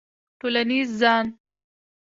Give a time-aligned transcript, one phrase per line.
[0.39, 1.25] ټولنیز ځان